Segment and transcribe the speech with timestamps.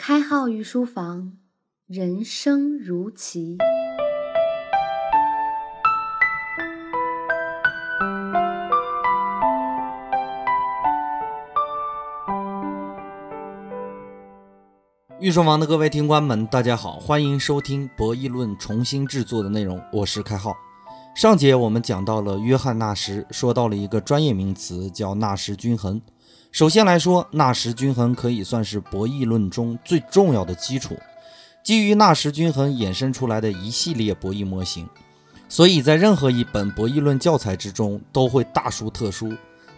[0.00, 1.32] 开号御书房，
[1.88, 3.58] 人生如棋。
[15.18, 20.54] 御书房的各位听官们，大家好，欢迎收听《博弈论》重新制作的内容，我是开号。
[21.16, 26.00] 上节我们讲到了约翰纳什，说到了一个专业名词，叫纳什均衡。
[26.50, 30.96] 首先来说，纳什均衡可以算是博弈论中最重要的基础，
[31.62, 34.88] 基于纳什均衡衍生出来的一系列博弈模型，
[35.48, 39.32] 所以在任何一本博弈论教材之中都会大书特书。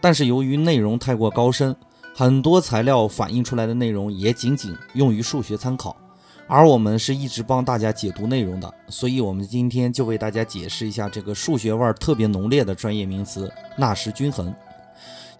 [0.00, 1.74] 但是由于内容太过高深，
[2.14, 5.96] 很多材料反映出来的内容也仅仅用于数学参考，
[6.48, 14.54] 而我们是一直帮大家解读内容的，所以我们今天就为大家解释一下这个数学味儿特别浓烈的专业名词——纳什均衡。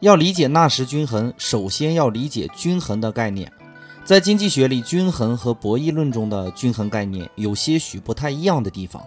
[0.00, 3.50] 要理解纳什均衡，首先要理解均衡的概念。
[4.04, 9.02] 在经济学里，均衡和博弈论中的均衡概念有些许不太一样的地方。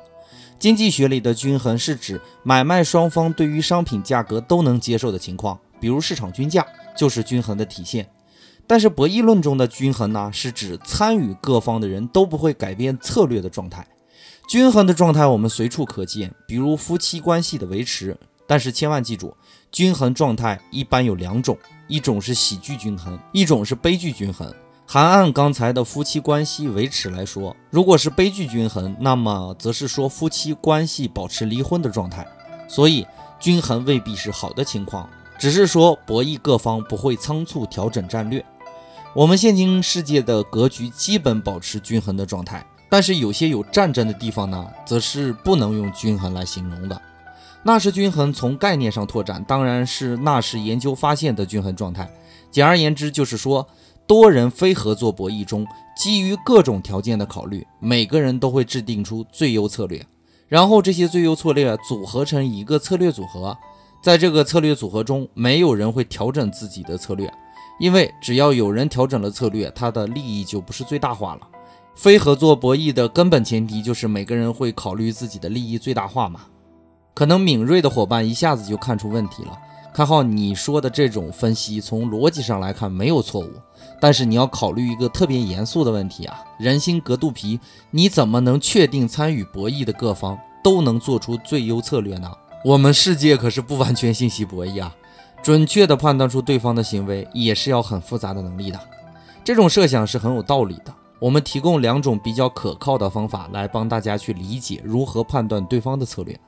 [0.58, 6.66] 经济学里的均衡是指买卖双方对于商品价格都能接受的情况，比如市场均价
[6.97, 8.09] 就是均衡的体现。
[8.66, 13.88] 但是博弈论中的均衡呢，是指参与各方的人都不会改变策略的状态。
[14.49, 18.17] 均衡的状态我们随处可见，比如夫妻关系的维持。
[18.50, 19.38] 但是千万记住，
[19.72, 21.55] 均衡状态一般有两种，
[21.88, 24.52] 一种是喜剧均衡，一种是悲剧均衡。
[24.88, 32.27] 还按刚才的夫妻关系维持来说，如果是悲剧均衡，那么则是说夫妻关系保持离婚的状态。
[32.67, 33.05] 所以
[33.39, 38.44] 均衡未必是好的情况，只是说博弈各方不会仓促调整战略。
[39.14, 47.00] 我们现今世界的格局基本保持均衡的状态，但是有些有战争的地方呢，则是不能用均衡来形容的。
[47.63, 52.09] 纳什均衡从概念上拓展，当然是纳什研究发现的均衡状态。
[52.49, 53.67] 简而言之，就是说
[54.07, 60.03] 多人非合作博弈中，基于各种条件的考虑，每个人都会制定出最优策略，
[60.47, 63.58] 然后这些最优策略组合成一个策略组合。
[64.02, 67.30] 在这个策略组合中，没有人会调整自己的策略，
[67.81, 71.42] 因为只要有人调整了策略，他的利益就不是最大化了。
[71.95, 76.39] 非合作博弈的根本前提就是每个人会考虑自己的利益最大化嘛。
[77.19, 79.52] 可能敏锐的伙伴一下子就看出问题了。
[79.93, 83.52] 看好你说的这种分析，从逻辑上来看没有错误，
[83.99, 87.59] 但是你要考虑一个特别严肃的问题啊：人心隔肚皮，
[87.91, 92.31] 你怎么能确定参与博弈的各方都能做出最优策略呢？
[92.63, 94.95] 我们世界可是不完全信息博弈啊，
[95.43, 98.80] 准确的判断出对方的行为也是要很复杂的能力的。
[99.43, 100.95] 这种设想是很有道理的。
[101.19, 106.39] 我们提供两种比较可靠的方法来帮大家去理解如何判断对方的策略。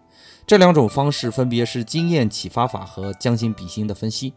[0.51, 4.33] 这两种方式分别是经验启发法和将心比心的分析。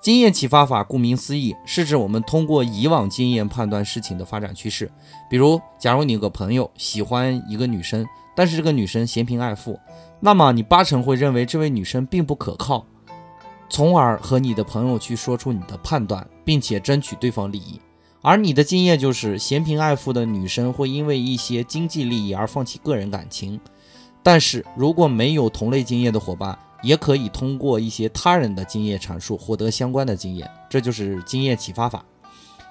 [0.00, 4.88] 经验启发法顾名思义，是指我们通过以往经验判断事情的发展趋势。
[5.28, 9.76] 比如，假如你有个朋友喜欢一个女生，但是这个女生嫌贫爱富，
[10.20, 12.86] 那么你八成会认为这位女生并不可靠，
[13.68, 17.80] 从而和你的朋友去说出你的判断，并且争取对方利益。
[18.20, 23.60] 而你的经验就是嫌贫爱富的女生会因为一些经济利益而放弃个人感情。
[24.22, 32.04] 但是如果没有同类经验的伙伴，也可以通过一些他人的经验阐述获得相关的经验，这就是经验启发法。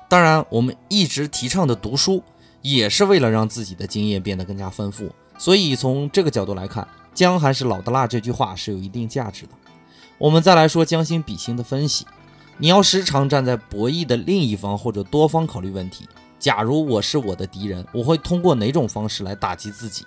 [0.10, 2.22] 当然，我们一直提倡的读书，
[2.62, 5.10] 也是为了让自己的经验变得更加丰富。
[5.38, 9.52] 所以从这个角度来看，“姜还是老的辣”这句话是有一定价值的。
[10.18, 12.06] 我们再来说将心比心的分析，
[12.58, 16.08] 你要时常站在博弈的另一方或者多方考虑问题。
[16.38, 20.06] 假如我是我的敌人，我会通过哪种方式来打击自己？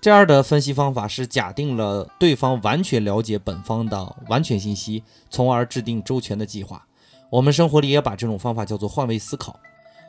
[0.00, 6.86] 这样的分析方法是假定了对方完全了解本方的完全信息，从而制定周全的计划。
[7.30, 9.58] 我们生活里也把这种方法叫做换位思考。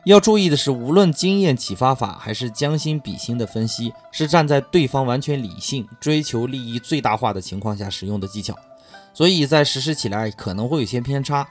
[0.06, 8.56] 要注意的是，无论经验启发法还是将心比心的分析，是站在对方完全理性、追求利益最大化的情况下使用的技巧，
[9.14, 11.46] 所以在实施起来可能会有些偏差。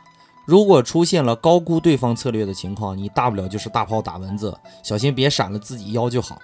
[0.46, 6.38] 如果出现了高估对方策略的情况，你大不了就是大炮打蚊子，小心别闪了自己腰就好。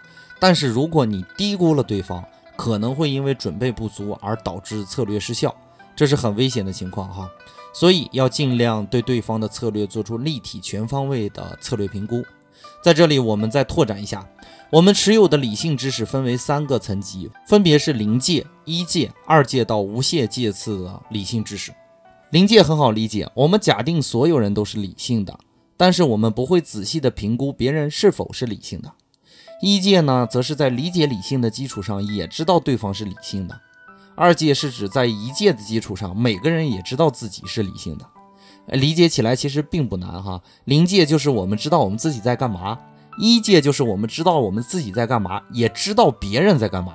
[0.47, 2.23] 但是如果你低估了对方，
[2.55, 5.57] 可能会因为准备不足而导致策略失效，
[5.97, 7.27] 这是很危险的情况哈。
[7.73, 12.23] 所以要尽量对对方的策略做出立体全方位的策略评估。
[12.83, 14.29] 在这里，我们再拓展一下，
[14.69, 21.73] 我们持有的理性知识分为三个层级，分别是临界、一界、二界到无限界次的理性知识。
[22.29, 25.39] 临界很好理解，我们假定所有人都是理性的，
[25.79, 28.93] 但是我们不会仔细的评估别人是否是理性的。
[29.61, 33.55] 一界呢，则是在理解理性的基础上，也知道对方是理性的；
[34.15, 38.05] 二界是指在一界的基础上，每个人也知道自己是理性的。
[38.69, 40.41] 理解起来其实并不难哈。
[40.65, 42.79] 临界就是我们知道我们自己在干嘛，
[43.19, 46.95] 一界就是我们知道我们自己在干嘛，也知道别人在干嘛。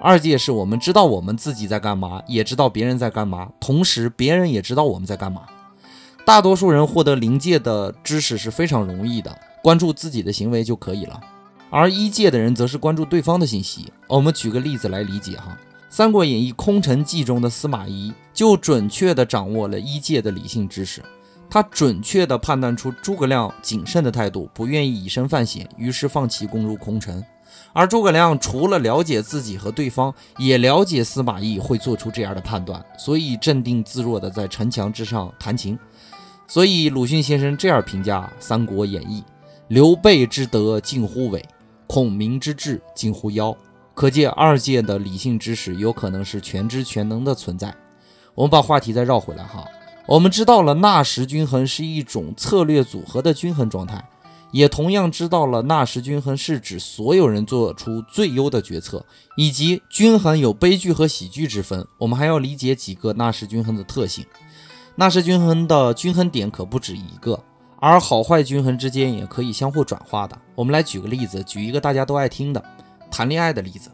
[0.00, 5.42] 二界是我们知道我们自己在干嘛，也知道别人在干嘛，同时别人也知道我们在干嘛。
[6.24, 11.20] 大多数人获得临界的知识是非常容易的，关注自己的行为就可以了。
[11.70, 13.92] 而一界的人则是关注对方的信息。
[14.06, 15.56] 我们举个例子来理解哈，
[15.90, 21.02] 《三国演义·空城计》中的司马懿就准确地掌握了一界的理性知识，
[21.50, 27.22] 他准确地判断出诸葛亮谨慎的态度，不愿意以身犯险，于是放弃攻入空城。
[27.72, 35.78] 而诸葛亮除了了解自己和对方，也了解司马懿会做出这样的判断，所以镇定自若地在城墙之上弹琴。
[36.46, 39.20] 所以鲁迅先生这样评价《三国演义》
[39.68, 41.44] ：“刘备之德近乎伪，
[41.88, 43.56] 孔明之智近乎妖。”
[43.92, 47.74] 可见二界的理性知识有可能是全知全能的存在。
[48.36, 49.66] 我们把话题再绕回来哈，
[50.06, 54.08] 我们知道了纳什均衡是一种策略组合的均衡状态，
[54.52, 59.04] 也同样知道了纳什均衡是指所有人做出最优的决策，
[59.36, 61.84] 以及均衡有悲剧和喜剧之分。
[61.98, 64.24] 我们还要理解几个纳什均衡的特性。
[64.94, 67.42] 纳什均衡的均衡点可不止一个，
[67.80, 70.38] 而好坏均衡之间也可以相互转化的。
[70.58, 72.60] 我们来举个例子，举一个大家都爱听的
[73.08, 73.88] 谈恋爱的例子。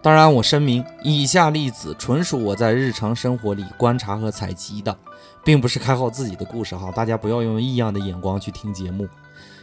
[0.00, 4.96] 当然，我声明，以下例子纯属我在日常生活里观察和采集的，
[5.44, 9.08] 并不是开号自己的故事哈，大家不要用异样的眼光去听节目。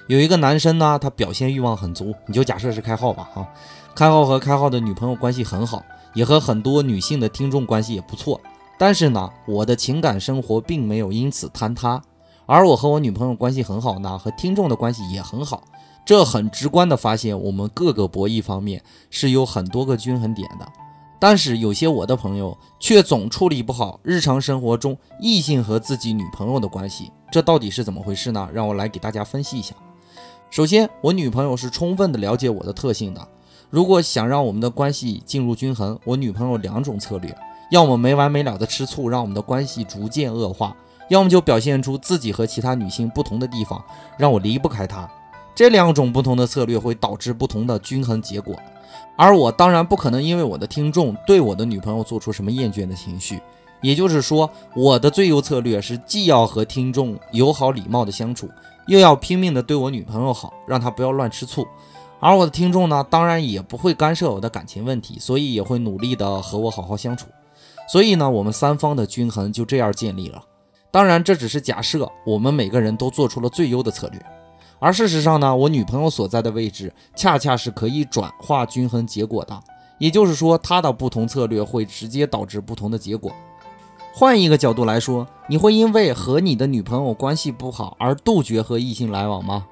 [0.07, 3.47] 有一个男生呢，他表现欲望很足，你就假设是开号吧哈。
[3.95, 5.81] 开号和开号的女朋友关系很好，
[6.13, 8.41] 也和很多女性的听众关系也不错。
[8.77, 12.01] 但是呢，我的情感生活并没有因此坍塌，
[12.45, 15.63] 而我和我女朋友关系很好呢，和听众的关系也很好。
[16.03, 20.67] 这很直观的发现，我们各个博弈方面是有很多个均衡点的。
[21.19, 28.49] 但是有些我的朋友却总处理不好日常生活中异性和自己女朋友的关系，这到底是怎么回事呢？
[28.51, 29.75] 让我来给大家分析一下。
[30.49, 33.25] 首先，我女朋友是充分的了解我的特性的。
[33.69, 37.33] 如果想让我们的关系进入均衡，我女朋友两种策略。
[37.69, 40.75] 要么没完没了的吃醋，让我们的关系逐渐恶化；
[41.07, 43.81] 要么就表现出自己和其他女性不同的地方，
[44.17, 45.09] 让我离不开她。
[45.53, 48.55] 这两种不同的策略会导致不同的均衡结果。
[49.17, 53.39] 而我当然不可能因为我的听众对我的女朋友做出什么厌倦的情绪。
[53.81, 58.47] 也就是说，我的最优策略是既要和听众友好礼貌的相处，
[58.85, 61.67] 又要拼命的对我女朋友好，让她不要乱吃醋。
[62.19, 67.25] 而我的听众呢，当然也不会干涉我的感情问题，所以也会努力的和我好好相处。
[67.91, 70.43] 所以呢，我们三方的均衡就这样建立了。
[70.91, 74.23] 当然，这只是假设，我们每个人都做出了最优的策略。
[74.81, 79.57] 而事实上呢，我女朋友所在的位置恰恰是可以转化均衡结果的。
[79.99, 83.31] 也就是说，她的不同策略会直接导致不同的结果。
[84.13, 89.67] 换一个角度来说，你会因为和你的女朋友关系不好而杜绝和异性来往吗？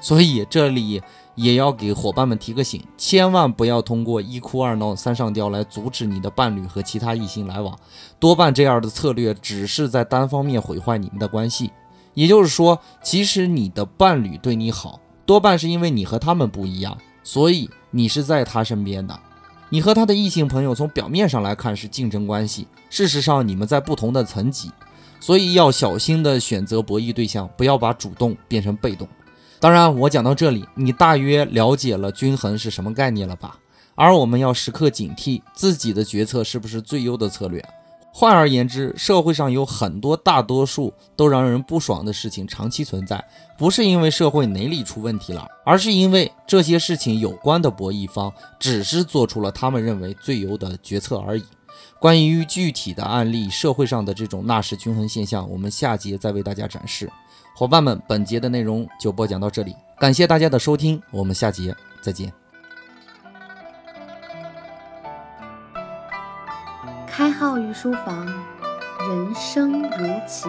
[0.00, 1.02] 所以这里。
[1.36, 7.76] 也要给伙伴们提个醒，千万不要通过一哭二闹三上吊来阻止你的伴侣和其他异性来往。
[8.20, 11.72] 多半这样的策略只是在单方面毁坏你们的关系。
[12.14, 19.18] 也就是说，其实你的伴侣对你好，多半是因为你和他们不一样，所以你是在他身边的。
[19.70, 24.70] 你和他的异性朋友从表面上来看是竞争关系，事实上你们在不同的层级，
[25.18, 29.08] 所以要小心的选择博弈对象，不要把主动变成被动。
[29.58, 33.58] 当然，我讲到这里，你大约了解了均衡是什么概念了吧？
[33.96, 37.64] 而我们要时刻警惕自己的决策是不是最优的策略。
[38.16, 43.22] 换而言之，社会上有很多大多数都让人不爽的事情长期存在，
[43.58, 51.42] 不是因为社会哪里出问题了，而是因为这些事情有关的博弈方只是做出了他们认为最优的决策而已。
[51.98, 57.10] 关于具体的案例，社会上的这种纳什均衡现象，我们下节再为大家展示。
[57.56, 62.43] 伙伴们，本节的内容就播讲到这里，感谢大家的收听，我们下节再见。
[67.34, 70.46] 开号御书房，人生如棋。